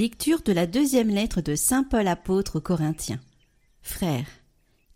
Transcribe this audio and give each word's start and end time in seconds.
Lecture 0.00 0.40
de 0.40 0.52
la 0.52 0.66
deuxième 0.66 1.10
lettre 1.10 1.42
de 1.42 1.54
Saint 1.54 1.84
Paul 1.84 2.08
apôtre 2.08 2.56
aux 2.56 2.62
Corinthiens. 2.62 3.20
Frères, 3.82 4.30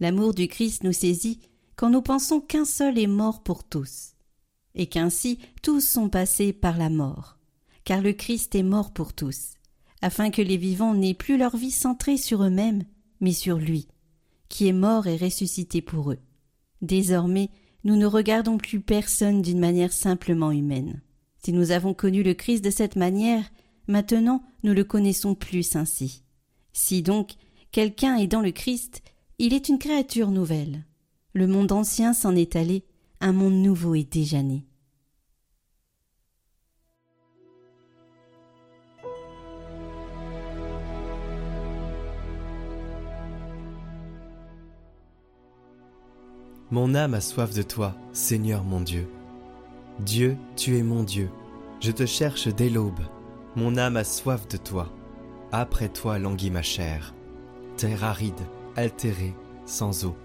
l'amour 0.00 0.32
du 0.32 0.48
Christ 0.48 0.82
nous 0.82 0.94
saisit 0.94 1.40
quand 1.76 1.90
nous 1.90 2.00
pensons 2.00 2.40
qu'un 2.40 2.64
seul 2.64 2.98
est 2.98 3.06
mort 3.06 3.42
pour 3.42 3.64
tous, 3.64 4.14
et 4.74 4.86
qu'ainsi 4.86 5.40
tous 5.60 5.82
sont 5.82 6.08
passés 6.08 6.54
par 6.54 6.78
la 6.78 6.88
mort, 6.88 7.36
car 7.84 8.00
le 8.00 8.14
Christ 8.14 8.54
est 8.54 8.62
mort 8.62 8.94
pour 8.94 9.12
tous, 9.12 9.56
afin 10.00 10.30
que 10.30 10.40
les 10.40 10.56
vivants 10.56 10.94
n'aient 10.94 11.12
plus 11.12 11.36
leur 11.36 11.54
vie 11.54 11.70
centrée 11.70 12.16
sur 12.16 12.42
eux-mêmes, 12.42 12.84
mais 13.20 13.34
sur 13.34 13.58
lui, 13.58 13.88
qui 14.48 14.68
est 14.68 14.72
mort 14.72 15.06
et 15.06 15.18
ressuscité 15.18 15.82
pour 15.82 16.12
eux. 16.12 16.18
Désormais, 16.80 17.50
nous 17.84 17.96
ne 17.96 18.06
regardons 18.06 18.56
plus 18.56 18.80
personne 18.80 19.42
d'une 19.42 19.60
manière 19.60 19.92
simplement 19.92 20.50
humaine. 20.50 21.02
Si 21.44 21.52
nous 21.52 21.72
avons 21.72 21.92
connu 21.92 22.22
le 22.22 22.32
Christ 22.32 22.64
de 22.64 22.70
cette 22.70 22.96
manière, 22.96 23.44
Maintenant, 23.86 24.42
nous 24.62 24.72
le 24.72 24.84
connaissons 24.84 25.34
plus 25.34 25.76
ainsi. 25.76 26.22
Si 26.72 27.02
donc 27.02 27.34
quelqu'un 27.70 28.16
est 28.16 28.26
dans 28.26 28.40
le 28.40 28.50
Christ, 28.50 29.02
il 29.38 29.52
est 29.52 29.68
une 29.68 29.78
créature 29.78 30.30
nouvelle. 30.30 30.84
Le 31.32 31.46
monde 31.46 31.72
ancien 31.72 32.14
s'en 32.14 32.34
est 32.36 32.56
allé, 32.56 32.84
un 33.20 33.32
monde 33.32 33.54
nouveau 33.54 33.94
est 33.94 34.10
déjà 34.10 34.42
né. 34.42 34.64
Mon 46.70 46.94
âme 46.94 47.14
a 47.14 47.20
soif 47.20 47.54
de 47.54 47.62
toi, 47.62 47.94
Seigneur 48.12 48.64
mon 48.64 48.80
Dieu. 48.80 49.08
Dieu, 50.00 50.36
tu 50.56 50.76
es 50.76 50.82
mon 50.82 51.04
Dieu. 51.04 51.30
Je 51.80 51.92
te 51.92 52.04
cherche 52.04 52.48
dès 52.48 52.68
l'aube. 52.68 53.00
Mon 53.56 53.76
âme 53.76 53.96
a 53.96 54.02
soif 54.02 54.48
de 54.48 54.56
toi. 54.56 54.88
Après 55.52 55.88
toi 55.88 56.18
languit 56.18 56.50
ma 56.50 56.62
chair. 56.62 57.14
Terre 57.76 58.02
aride, 58.02 58.40
altérée, 58.74 59.34
sans 59.64 60.04
eau. 60.04 60.16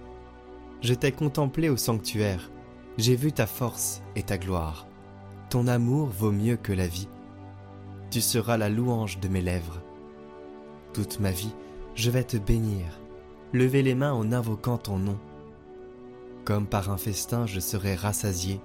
Je 0.81 0.95
t'ai 0.95 1.11
contemplé 1.11 1.69
au 1.69 1.77
sanctuaire. 1.77 2.51
J'ai 2.97 3.15
vu 3.15 3.31
ta 3.31 3.45
force 3.45 4.01
et 4.15 4.23
ta 4.23 4.39
gloire. 4.39 4.87
Ton 5.51 5.67
amour 5.67 6.07
vaut 6.07 6.31
mieux 6.31 6.57
que 6.57 6.73
la 6.73 6.87
vie. 6.87 7.07
Tu 8.09 8.19
seras 8.19 8.57
la 8.57 8.69
louange 8.69 9.19
de 9.19 9.27
mes 9.27 9.41
lèvres. 9.41 9.81
Toute 10.93 11.19
ma 11.19 11.31
vie, 11.31 11.53
je 11.93 12.09
vais 12.09 12.23
te 12.23 12.37
bénir, 12.37 12.99
lever 13.53 13.83
les 13.83 13.93
mains 13.93 14.13
en 14.13 14.31
invoquant 14.31 14.79
ton 14.79 14.97
nom. 14.97 15.19
Comme 16.45 16.65
par 16.65 16.89
un 16.89 16.97
festin, 16.97 17.45
je 17.45 17.59
serai 17.59 17.93
rassasié. 17.93 18.59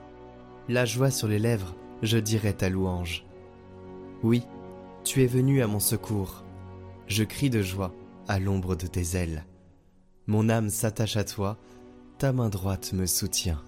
La 0.71 0.87
joie 0.87 1.11
sur 1.11 1.29
les 1.29 1.39
lèvres, 1.39 1.75
je 2.03 2.17
dirai 2.17 2.55
ta 2.55 2.71
louange. 2.71 3.27
Oui, 4.25 4.43
tu 5.05 5.23
es 5.23 5.27
venu 5.27 5.61
à 5.61 5.67
mon 5.67 5.81
secours. 5.81 6.45
Je 7.09 7.25
crie 7.25 7.51
de 7.51 7.61
joie 7.61 7.93
à 8.27 8.39
l'ombre 8.39 8.75
de 8.75 8.87
tes 8.87 9.19
ailes. 9.19 9.45
Mon 10.27 10.49
âme 10.49 10.71
s'attache 10.71 11.19
à 11.19 11.25
toi, 11.25 11.59
ta 12.17 12.33
main 12.33 12.49
droite 12.49 12.95
me 12.95 13.05
soutient. 13.05 13.63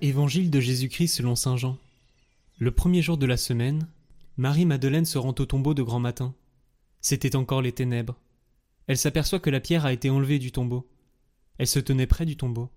Évangile 0.00 0.50
de 0.50 0.58
Jésus-Christ 0.58 1.14
selon 1.14 1.36
Saint 1.36 1.56
Jean. 1.56 1.78
Le 2.58 2.70
premier 2.70 3.02
jour 3.02 3.18
de 3.18 3.26
la 3.26 3.36
semaine, 3.36 3.88
Marie-Madeleine 4.36 5.04
se 5.04 5.18
rend 5.18 5.34
au 5.38 5.46
tombeau 5.46 5.74
de 5.74 5.82
grand 5.82 6.00
matin. 6.00 6.34
C'était 7.00 7.36
encore 7.36 7.62
les 7.62 7.72
ténèbres. 7.72 8.20
Elle 8.86 8.98
s'aperçoit 8.98 9.40
que 9.40 9.50
la 9.50 9.60
pierre 9.60 9.84
a 9.84 9.92
été 9.92 10.10
enlevée 10.10 10.38
du 10.38 10.52
tombeau. 10.52 10.88
Elle 11.58 11.66
se 11.66 11.80
tenait 11.80 12.06
près 12.06 12.26
du 12.26 12.36
tombeau, 12.36 12.70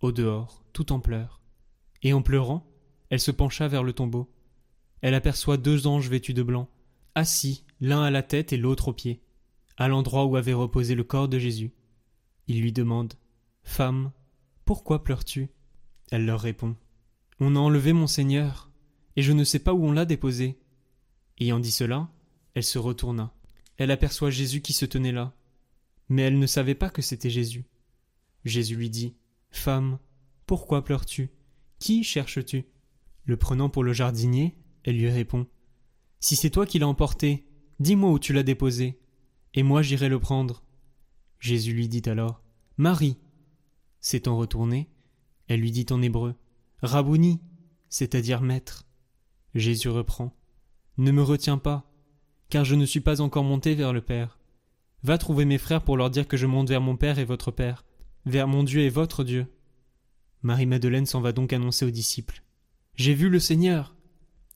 au 0.00 0.12
dehors, 0.12 0.64
tout 0.72 0.92
en 0.92 1.00
pleurs. 1.00 1.40
Et 2.02 2.12
en 2.12 2.22
pleurant, 2.22 2.66
elle 3.10 3.20
se 3.20 3.30
pencha 3.30 3.68
vers 3.68 3.82
le 3.82 3.92
tombeau. 3.92 4.32
Elle 5.00 5.14
aperçoit 5.14 5.56
deux 5.56 5.86
anges 5.86 6.08
vêtus 6.08 6.34
de 6.34 6.42
blanc, 6.42 6.68
assis, 7.14 7.64
l'un 7.80 8.02
à 8.02 8.10
la 8.10 8.22
tête 8.22 8.52
et 8.52 8.56
l'autre 8.56 8.88
aux 8.88 8.92
pieds, 8.92 9.22
à 9.76 9.88
l'endroit 9.88 10.24
où 10.24 10.36
avait 10.36 10.52
reposé 10.52 10.94
le 10.94 11.04
corps 11.04 11.28
de 11.28 11.38
Jésus. 11.38 11.72
Ils 12.46 12.60
lui 12.60 12.72
demandent 12.72 13.14
Femme, 13.62 14.12
pourquoi 14.64 15.04
pleures-tu? 15.04 15.48
Elle 16.10 16.24
leur 16.24 16.40
répond 16.40 16.76
On 17.40 17.56
a 17.56 17.58
enlevé 17.58 17.92
mon 17.92 18.06
Seigneur, 18.06 18.70
et 19.16 19.22
je 19.22 19.32
ne 19.32 19.44
sais 19.44 19.58
pas 19.58 19.72
où 19.72 19.84
on 19.84 19.92
l'a 19.92 20.04
déposé. 20.04 20.58
Ayant 21.38 21.58
dit 21.58 21.70
cela, 21.70 22.10
elle 22.54 22.64
se 22.64 22.78
retourna. 22.78 23.34
Elle 23.76 23.90
aperçoit 23.90 24.30
Jésus 24.30 24.60
qui 24.60 24.72
se 24.72 24.86
tenait 24.86 25.12
là. 25.12 25.34
Mais 26.08 26.22
elle 26.22 26.38
ne 26.38 26.46
savait 26.46 26.74
pas 26.74 26.90
que 26.90 27.02
c'était 27.02 27.30
Jésus. 27.30 27.66
Jésus 28.44 28.76
lui 28.76 28.90
dit 28.90 29.16
Femme, 29.50 29.98
pourquoi 30.46 30.84
pleures-tu? 30.84 31.30
Qui 31.78 32.04
cherches-tu? 32.04 32.64
Le 33.24 33.36
prenant 33.36 33.68
pour 33.68 33.82
le 33.82 33.92
jardinier, 33.92 34.56
elle 34.84 34.96
lui 34.96 35.10
répond 35.10 35.46
Si 36.20 36.36
c'est 36.36 36.50
toi 36.50 36.64
qui 36.64 36.78
l'as 36.78 36.86
emporté, 36.86 37.46
dis-moi 37.80 38.10
où 38.10 38.18
tu 38.18 38.32
l'as 38.32 38.44
déposé, 38.44 39.00
et 39.54 39.62
moi 39.62 39.82
j'irai 39.82 40.08
le 40.08 40.20
prendre. 40.20 40.62
Jésus 41.40 41.72
lui 41.72 41.88
dit 41.88 42.08
alors 42.08 42.42
Marie. 42.76 43.18
S'étant 44.00 44.36
retournée, 44.36 44.88
elle 45.48 45.60
lui 45.60 45.72
dit 45.72 45.86
en 45.90 46.00
hébreu 46.00 46.36
Rabouni, 46.82 47.40
c'est-à-dire 47.88 48.40
maître. 48.40 48.85
Jésus 49.58 49.88
reprend. 49.88 50.36
Ne 50.98 51.12
me 51.12 51.22
retiens 51.22 51.58
pas, 51.58 51.90
car 52.48 52.64
je 52.64 52.74
ne 52.74 52.86
suis 52.86 53.00
pas 53.00 53.20
encore 53.20 53.44
monté 53.44 53.74
vers 53.74 53.92
le 53.92 54.00
Père. 54.00 54.38
Va 55.02 55.18
trouver 55.18 55.44
mes 55.44 55.58
frères 55.58 55.82
pour 55.82 55.96
leur 55.96 56.10
dire 56.10 56.28
que 56.28 56.36
je 56.36 56.46
monte 56.46 56.68
vers 56.68 56.80
mon 56.80 56.96
Père 56.96 57.18
et 57.18 57.24
votre 57.24 57.50
Père, 57.50 57.84
vers 58.24 58.48
mon 58.48 58.62
Dieu 58.62 58.80
et 58.80 58.88
votre 58.88 59.24
Dieu. 59.24 59.46
Marie-Madeleine 60.42 61.06
s'en 61.06 61.20
va 61.20 61.32
donc 61.32 61.52
annoncer 61.52 61.84
aux 61.84 61.90
disciples. 61.90 62.42
J'ai 62.94 63.14
vu 63.14 63.28
le 63.28 63.38
Seigneur. 63.38 63.94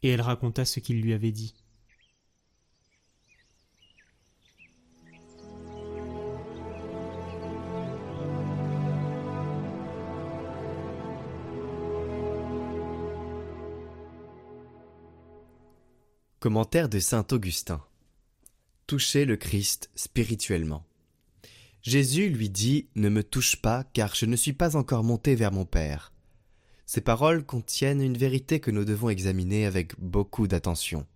Et 0.02 0.08
elle 0.08 0.22
raconta 0.22 0.64
ce 0.64 0.80
qu'il 0.80 1.02
lui 1.02 1.12
avait 1.12 1.32
dit. 1.32 1.59
Commentaire 16.40 16.88
de 16.88 17.00
saint 17.00 17.26
Augustin. 17.32 17.82
Toucher 18.86 19.26
le 19.26 19.36
Christ 19.36 19.90
spirituellement. 19.94 20.86
Jésus 21.82 22.30
lui 22.30 22.48
dit 22.48 22.88
Ne 22.94 23.10
me 23.10 23.22
touche 23.22 23.60
pas, 23.60 23.84
car 23.92 24.14
je 24.14 24.24
ne 24.24 24.36
suis 24.36 24.54
pas 24.54 24.74
encore 24.74 25.04
monté 25.04 25.34
vers 25.34 25.52
mon 25.52 25.66
Père. 25.66 26.14
Ces 26.86 27.02
paroles 27.02 27.44
contiennent 27.44 28.00
une 28.00 28.16
vérité 28.16 28.58
que 28.58 28.70
nous 28.70 28.86
devons 28.86 29.10
examiner 29.10 29.66
avec 29.66 30.00
beaucoup 30.00 30.48
d'attention. 30.48 31.06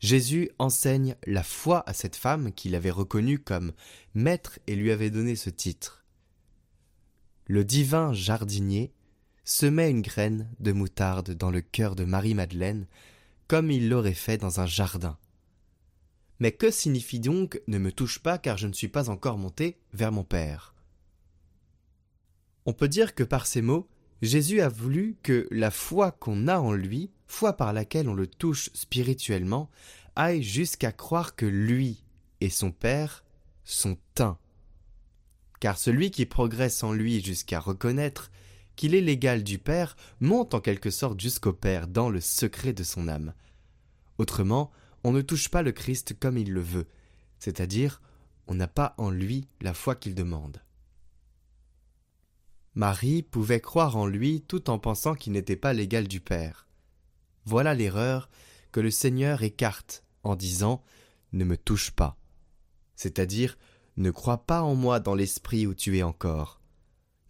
Jésus 0.00 0.50
enseigne 0.58 1.14
la 1.28 1.44
foi 1.44 1.88
à 1.88 1.92
cette 1.92 2.16
femme 2.16 2.52
qu'il 2.52 2.74
avait 2.74 2.90
reconnue 2.90 3.38
comme 3.38 3.72
maître 4.14 4.58
et 4.66 4.74
lui 4.74 4.90
avait 4.90 5.10
donné 5.10 5.36
ce 5.36 5.50
titre. 5.50 6.04
Le 7.46 7.62
divin 7.62 8.12
jardinier 8.12 8.90
semait 9.44 9.90
une 9.90 10.02
graine 10.02 10.50
de 10.58 10.72
moutarde 10.72 11.30
dans 11.34 11.52
le 11.52 11.60
cœur 11.60 11.94
de 11.94 12.02
Marie-Madeleine 12.04 12.88
comme 13.50 13.72
il 13.72 13.88
l'aurait 13.88 14.14
fait 14.14 14.36
dans 14.36 14.60
un 14.60 14.66
jardin. 14.66 15.18
Mais 16.38 16.52
que 16.52 16.70
signifie 16.70 17.18
donc 17.18 17.60
ne 17.66 17.78
me 17.78 17.90
touche 17.90 18.20
pas 18.20 18.38
car 18.38 18.56
je 18.56 18.68
ne 18.68 18.72
suis 18.72 18.86
pas 18.86 19.10
encore 19.10 19.38
monté 19.38 19.76
vers 19.92 20.12
mon 20.12 20.22
Père 20.22 20.72
On 22.64 22.72
peut 22.72 22.86
dire 22.86 23.12
que 23.12 23.24
par 23.24 23.48
ces 23.48 23.60
mots, 23.60 23.88
Jésus 24.22 24.60
a 24.60 24.68
voulu 24.68 25.16
que 25.24 25.48
la 25.50 25.72
foi 25.72 26.12
qu'on 26.12 26.46
a 26.46 26.60
en 26.60 26.72
lui, 26.72 27.10
foi 27.26 27.54
par 27.54 27.72
laquelle 27.72 28.08
on 28.08 28.14
le 28.14 28.28
touche 28.28 28.70
spirituellement, 28.72 29.68
aille 30.14 30.44
jusqu'à 30.44 30.92
croire 30.92 31.34
que 31.34 31.46
lui 31.46 32.04
et 32.40 32.50
son 32.50 32.70
Père 32.70 33.24
sont 33.64 33.98
un. 34.20 34.38
Car 35.58 35.76
celui 35.76 36.12
qui 36.12 36.24
progresse 36.24 36.84
en 36.84 36.92
lui 36.92 37.20
jusqu'à 37.20 37.58
reconnaître 37.58 38.30
qu'il 38.80 38.94
est 38.94 39.02
l'égal 39.02 39.44
du 39.44 39.58
Père, 39.58 39.94
monte 40.20 40.54
en 40.54 40.60
quelque 40.60 40.88
sorte 40.88 41.20
jusqu'au 41.20 41.52
Père 41.52 41.86
dans 41.86 42.08
le 42.08 42.18
secret 42.18 42.72
de 42.72 42.82
son 42.82 43.08
âme. 43.08 43.34
Autrement, 44.16 44.70
on 45.04 45.12
ne 45.12 45.20
touche 45.20 45.50
pas 45.50 45.60
le 45.60 45.70
Christ 45.70 46.18
comme 46.18 46.38
il 46.38 46.50
le 46.54 46.62
veut, 46.62 46.86
c'est-à-dire 47.38 48.00
on 48.46 48.54
n'a 48.54 48.68
pas 48.68 48.94
en 48.96 49.10
lui 49.10 49.46
la 49.60 49.74
foi 49.74 49.96
qu'il 49.96 50.14
demande. 50.14 50.62
Marie 52.74 53.22
pouvait 53.22 53.60
croire 53.60 53.98
en 53.98 54.06
lui 54.06 54.40
tout 54.40 54.70
en 54.70 54.78
pensant 54.78 55.14
qu'il 55.14 55.34
n'était 55.34 55.56
pas 55.56 55.74
l'égal 55.74 56.08
du 56.08 56.22
Père. 56.22 56.66
Voilà 57.44 57.74
l'erreur 57.74 58.30
que 58.72 58.80
le 58.80 58.90
Seigneur 58.90 59.42
écarte 59.42 60.04
en 60.22 60.36
disant 60.36 60.82
Ne 61.34 61.44
me 61.44 61.58
touche 61.58 61.90
pas, 61.90 62.16
c'est-à-dire 62.96 63.58
ne 63.98 64.10
crois 64.10 64.46
pas 64.46 64.62
en 64.62 64.74
moi 64.74 65.00
dans 65.00 65.14
l'esprit 65.14 65.66
où 65.66 65.74
tu 65.74 65.98
es 65.98 66.02
encore. 66.02 66.59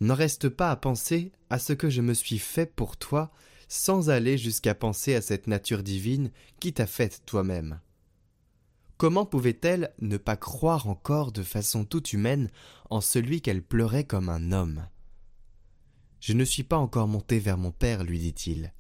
N'en 0.01 0.15
reste 0.15 0.49
pas 0.49 0.71
à 0.71 0.77
penser 0.77 1.33
à 1.51 1.59
ce 1.59 1.73
que 1.73 1.91
je 1.91 2.01
me 2.01 2.15
suis 2.15 2.39
fait 2.39 2.67
pour 2.67 2.97
toi 2.97 3.31
sans 3.69 4.11
aller 4.11 4.39
jusqu'à 4.39 4.75
penser 4.75 5.15
à 5.15 5.21
cette 5.21 5.47
nature 5.47 5.83
divine 5.83 6.31
qui 6.59 6.73
t'a 6.73 6.87
faite 6.87 7.23
toi-même. 7.27 7.81
Comment 8.97 9.25
pouvait-elle 9.25 9.95
ne 10.01 10.17
pas 10.17 10.37
croire 10.37 10.89
encore 10.89 11.33
de 11.33 11.43
façon 11.43 11.85
toute 11.85 12.13
humaine 12.13 12.51
en 12.91 13.01
celui 13.01 13.41
qu'elle 13.41 13.63
pleurait 13.63 14.05
comme 14.05 14.29
un 14.29 14.53
homme? 14.53 14.87
Je 16.21 16.33
ne 16.33 16.45
suis 16.45 16.65
pas 16.65 16.77
encore 16.77 17.09
monté 17.09 17.39
vers 17.39 17.57
mon 17.57 17.71
Père, 17.71 18.05
lui 18.05 18.19
dit-il. 18.19 18.75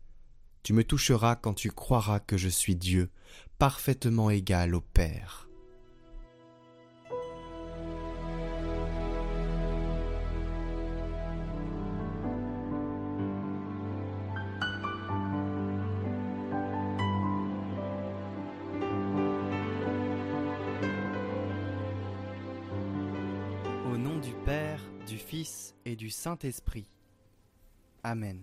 Tu 0.62 0.72
me 0.72 0.84
toucheras 0.84 1.36
quand 1.36 1.54
tu 1.54 1.70
croiras 1.70 2.20
que 2.20 2.36
je 2.36 2.48
suis 2.48 2.76
Dieu, 2.76 3.10
parfaitement 3.58 4.28
égal 4.28 4.74
au 4.74 4.80
Père. 4.80 5.49
Au 23.90 23.96
nom 23.96 24.20
du 24.20 24.32
Père, 24.44 24.80
du 25.08 25.16
Fils 25.18 25.74
et 25.84 25.96
du 25.96 26.10
Saint-Esprit. 26.10 26.86
Amen. 28.04 28.38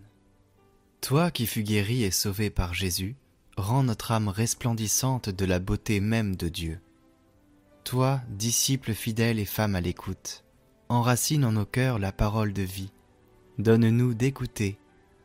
Toi 1.00 1.32
qui 1.32 1.46
fus 1.48 1.64
guéri 1.64 2.04
et 2.04 2.12
sauvé 2.12 2.50
par 2.50 2.74
Jésus, 2.74 3.16
rends 3.56 3.84
notre 3.84 4.12
âme 4.12 4.28
resplendissante 4.28 5.30
de 5.30 5.46
la 5.46 5.60
beauté 5.60 6.02
même 6.02 6.36
de 6.36 6.50
Dieu. 6.50 6.82
Toi, 7.86 8.20
disciple 8.28 8.94
fidèle 8.94 9.40
et 9.40 9.46
femme 9.46 9.76
à 9.76 9.80
l'écoute, 9.80 10.44
enracine 10.90 11.46
en 11.46 11.54
nos 11.54 11.66
cœurs 11.66 11.98
la 11.98 12.12
parole 12.12 12.52
de 12.52 12.64
vie. 12.64 12.92
Donne-nous 13.58 14.16
d'écouter, 14.16 14.78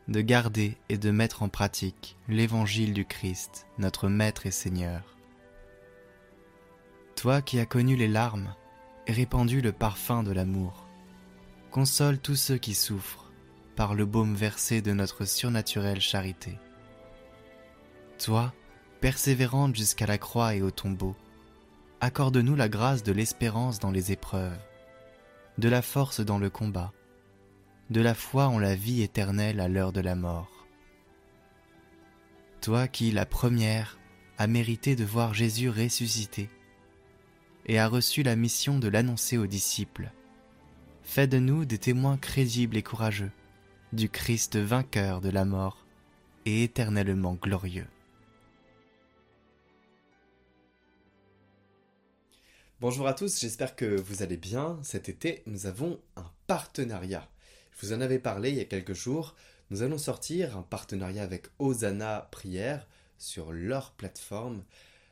de 0.07 0.21
garder 0.21 0.77
et 0.87 0.97
de 0.97 1.11
mettre 1.11 1.43
en 1.43 1.49
pratique 1.49 2.15
l'évangile 2.29 2.93
du 2.93 3.03
Christ, 3.03 3.67
notre 3.77 4.07
Maître 4.07 4.45
et 4.45 4.51
Seigneur. 4.51 5.17
Toi 7.17 7.41
qui 7.41 7.59
as 7.59 7.65
connu 7.65 7.97
les 7.97 8.07
larmes 8.07 8.55
répandu 9.11 9.61
le 9.61 9.71
parfum 9.71 10.23
de 10.23 10.31
l'amour, 10.31 10.87
console 11.71 12.17
tous 12.19 12.35
ceux 12.35 12.57
qui 12.57 12.73
souffrent 12.73 13.31
par 13.75 13.95
le 13.95 14.05
baume 14.05 14.35
versé 14.35 14.81
de 14.81 14.93
notre 14.93 15.25
surnaturelle 15.25 15.99
charité. 15.99 16.57
Toi, 18.19 18.53
persévérante 19.01 19.75
jusqu'à 19.75 20.05
la 20.05 20.17
croix 20.17 20.55
et 20.55 20.61
au 20.61 20.71
tombeau, 20.71 21.15
accorde-nous 21.99 22.55
la 22.55 22.69
grâce 22.69 23.03
de 23.03 23.11
l'espérance 23.11 23.79
dans 23.79 23.91
les 23.91 24.11
épreuves, 24.11 24.57
de 25.57 25.67
la 25.67 25.81
force 25.81 26.21
dans 26.21 26.37
le 26.37 26.49
combat, 26.49 26.93
de 27.89 28.01
la 28.01 28.13
foi 28.13 28.47
en 28.47 28.59
la 28.59 28.75
vie 28.75 29.01
éternelle 29.01 29.59
à 29.59 29.67
l'heure 29.67 29.91
de 29.91 30.01
la 30.01 30.15
mort. 30.15 30.67
Toi 32.61 32.87
qui, 32.87 33.11
la 33.11 33.25
première, 33.25 33.97
as 34.37 34.47
mérité 34.47 34.95
de 34.95 35.03
voir 35.03 35.33
Jésus 35.33 35.69
ressuscité 35.69 36.49
et 37.65 37.79
as 37.79 37.87
reçu 37.87 38.23
la 38.23 38.35
mission 38.35 38.79
de 38.79 38.87
l'annoncer 38.87 39.37
aux 39.37 39.47
disciples, 39.47 40.11
fais 41.03 41.27
de 41.27 41.39
nous 41.39 41.65
des 41.65 41.77
témoins 41.77 42.17
crédibles 42.17 42.77
et 42.77 42.83
courageux 42.83 43.31
du 43.93 44.09
Christ 44.09 44.57
vainqueur 44.57 45.21
de 45.21 45.29
la 45.29 45.45
mort 45.45 45.85
et 46.45 46.63
éternellement 46.63 47.35
glorieux. 47.35 47.87
Bonjour 52.81 53.07
à 53.07 53.13
tous, 53.13 53.39
j'espère 53.39 53.75
que 53.77 53.85
vous 53.85 54.23
allez 54.23 54.35
bien. 54.35 54.77
Cet 54.83 55.07
été, 55.07 55.41
nous 55.45 55.67
avons 55.67 56.01
un 56.17 56.29
partenariat. 56.47 57.29
Je 57.71 57.85
vous 57.85 57.93
en 57.93 58.01
avais 58.01 58.19
parlé 58.19 58.49
il 58.49 58.57
y 58.57 58.61
a 58.61 58.65
quelques 58.65 58.93
jours. 58.93 59.35
Nous 59.69 59.83
allons 59.83 59.97
sortir 59.97 60.57
un 60.57 60.63
partenariat 60.63 61.23
avec 61.23 61.47
Osana 61.59 62.27
Prière 62.31 62.87
sur 63.17 63.53
leur 63.53 63.91
plateforme. 63.91 64.63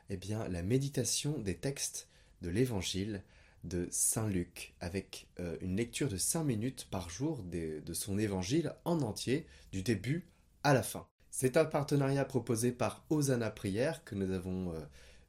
Eh 0.09 0.17
bien, 0.17 0.49
la 0.49 0.63
méditation 0.63 1.37
des 1.37 1.55
textes 1.55 2.09
de 2.41 2.49
l'Évangile 2.49 3.23
de 3.63 3.87
Saint 3.91 4.27
Luc, 4.27 4.73
avec 4.79 5.27
euh, 5.39 5.55
une 5.61 5.75
lecture 5.75 6.09
de 6.09 6.17
5 6.17 6.43
minutes 6.43 6.87
par 6.89 7.09
jour 7.09 7.43
de, 7.43 7.81
son 7.93 8.17
évangile 8.17 8.73
en 8.85 9.01
entier, 9.01 9.45
du 9.71 9.83
début 9.83 10.27
à 10.63 10.73
la 10.73 10.83
fin. 10.83 11.07
C'est 11.29 11.57
un 11.57 11.65
partenariat 11.65 12.25
proposé 12.25 12.71
par 12.71 13.05
Osana 13.09 13.51
Prière 13.51 14.03
que 14.03 14.15
nous 14.15 14.31
avons 14.33 14.73
euh, 14.73 14.79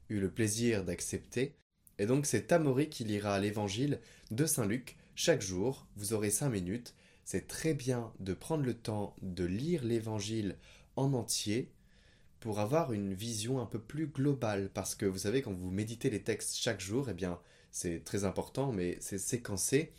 eu 0.09 0.19
le 0.19 0.31
plaisir 0.31 0.83
d'accepter. 0.83 1.55
Et 1.99 2.05
donc 2.05 2.25
c'est 2.25 2.47
Tamori 2.47 2.89
qui 2.89 3.03
lira 3.03 3.39
l'évangile 3.39 3.99
de 4.31 4.45
Saint 4.45 4.65
Luc 4.65 4.97
chaque 5.15 5.41
jour. 5.41 5.87
Vous 5.95 6.13
aurez 6.13 6.31
5 6.31 6.49
minutes. 6.49 6.95
C'est 7.23 7.47
très 7.47 7.73
bien 7.73 8.11
de 8.19 8.33
prendre 8.33 8.65
le 8.65 8.73
temps 8.73 9.15
de 9.21 9.45
lire 9.45 9.83
l'évangile 9.83 10.57
en 10.95 11.13
entier 11.13 11.71
pour 12.43 12.59
avoir 12.59 12.91
une 12.91 13.13
vision 13.13 13.61
un 13.61 13.65
peu 13.65 13.79
plus 13.79 14.07
globale. 14.07 14.69
Parce 14.73 14.95
que 14.95 15.05
vous 15.05 15.19
savez, 15.19 15.41
quand 15.41 15.53
vous 15.53 15.71
méditez 15.71 16.09
les 16.09 16.21
textes 16.21 16.57
chaque 16.57 16.81
jour, 16.81 17.07
eh 17.09 17.13
bien, 17.13 17.39
c'est 17.71 18.03
très 18.03 18.25
important, 18.25 18.73
mais 18.73 18.97
c'est 18.99 19.17
séquencé. 19.17 19.93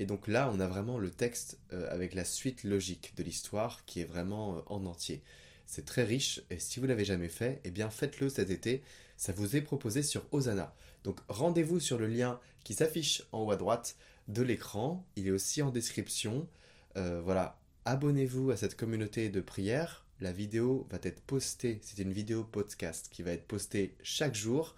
Et 0.00 0.04
donc 0.04 0.26
là, 0.26 0.50
on 0.52 0.58
a 0.58 0.66
vraiment 0.66 0.98
le 0.98 1.08
texte 1.08 1.60
euh, 1.72 1.88
avec 1.88 2.14
la 2.14 2.24
suite 2.24 2.64
logique 2.64 3.14
de 3.16 3.22
l'histoire 3.22 3.84
qui 3.84 4.00
est 4.00 4.04
vraiment 4.04 4.56
euh, 4.56 4.60
en 4.66 4.84
entier. 4.86 5.22
C'est 5.64 5.84
très 5.84 6.02
riche 6.02 6.42
et 6.50 6.58
si 6.58 6.80
vous 6.80 6.86
l'avez 6.86 7.04
jamais 7.04 7.28
fait, 7.28 7.60
eh 7.62 7.70
bien 7.70 7.90
faites-le 7.90 8.28
cet 8.28 8.50
été. 8.50 8.82
Ça 9.16 9.32
vous 9.32 9.54
est 9.54 9.62
proposé 9.62 10.02
sur 10.02 10.24
Osana. 10.32 10.74
Donc 11.04 11.20
rendez-vous 11.28 11.78
sur 11.78 11.96
le 11.96 12.08
lien 12.08 12.40
qui 12.64 12.74
s'affiche 12.74 13.22
en 13.30 13.44
haut 13.44 13.52
à 13.52 13.56
droite 13.56 13.94
de 14.26 14.42
l'écran. 14.42 15.06
Il 15.14 15.28
est 15.28 15.30
aussi 15.30 15.62
en 15.62 15.70
description. 15.70 16.48
Euh, 16.96 17.22
voilà, 17.24 17.60
abonnez-vous 17.84 18.50
à 18.50 18.56
cette 18.56 18.76
communauté 18.76 19.28
de 19.28 19.40
prière. 19.40 20.04
La 20.22 20.30
vidéo 20.30 20.86
va 20.88 21.00
être 21.02 21.20
postée. 21.22 21.80
C'est 21.82 22.00
une 22.00 22.12
vidéo 22.12 22.44
podcast 22.44 23.08
qui 23.10 23.24
va 23.24 23.32
être 23.32 23.48
postée 23.48 23.96
chaque 24.04 24.36
jour 24.36 24.76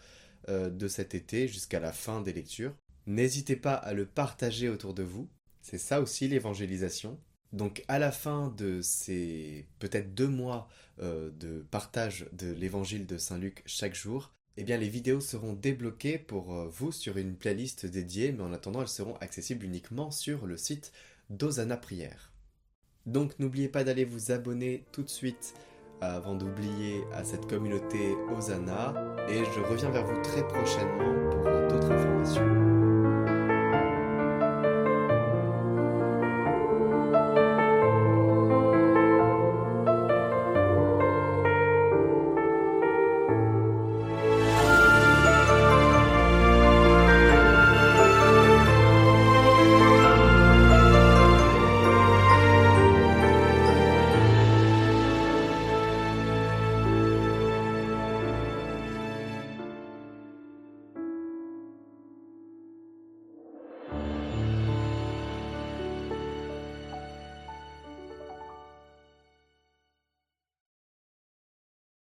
euh, 0.49 0.71
de 0.71 0.89
cet 0.89 1.15
été 1.15 1.49
jusqu'à 1.49 1.81
la 1.81 1.93
fin 1.93 2.23
des 2.23 2.33
lectures. 2.33 2.75
N'hésitez 3.07 3.55
pas 3.55 3.75
à 3.75 3.93
le 3.93 4.07
partager 4.07 4.71
autour 4.71 4.95
de 4.95 5.03
vous. 5.03 5.29
C'est 5.61 5.77
ça 5.77 6.01
aussi 6.01 6.29
l'évangélisation. 6.29 7.21
Donc 7.53 7.85
à 7.89 7.99
la 7.99 8.11
fin 8.11 8.55
de 8.57 8.81
ces 8.81 9.67
peut-être 9.81 10.15
deux 10.15 10.29
mois 10.29 10.67
euh, 11.03 11.31
de 11.33 11.59
partage 11.71 12.27
de 12.33 12.51
l'évangile 12.51 13.05
de 13.05 13.19
Saint 13.19 13.37
Luc 13.37 13.63
chaque 13.67 13.95
jour, 13.95 14.33
eh 14.57 14.65
bien 14.65 14.79
les 14.79 14.89
vidéos 14.89 15.21
seront 15.21 15.53
débloquées 15.53 16.17
pour 16.17 16.55
euh, 16.55 16.69
vous 16.69 16.91
sur 16.91 17.19
une 17.19 17.37
playlist 17.37 17.85
dédiée, 17.85 18.33
mais 18.33 18.45
en 18.45 18.55
attendant 18.55 18.81
elles 18.81 18.89
seront 18.89 19.17
accessibles 19.17 19.67
uniquement 19.67 20.11
sur 20.11 20.47
le 20.47 20.57
site 20.57 20.91
d'Osana 21.29 21.77
Prière. 21.77 22.34
Donc 23.07 23.39
n'oubliez 23.39 23.69
pas 23.69 23.85
d'aller 23.85 24.05
vous 24.05 24.33
abonner 24.33 24.85
tout 24.93 25.03
de 25.03 25.09
suite 25.09 25.55
avant 26.01 26.35
d'oublier 26.35 27.03
à 27.13 27.25
cette 27.25 27.47
communauté 27.47 28.17
Osana 28.37 28.95
et 29.29 29.45
je 29.45 29.61
reviens 29.61 29.91
vers 29.91 30.05
vous 30.05 30.21
très 30.23 30.47
prochainement 30.47 31.31
pour. 31.31 31.64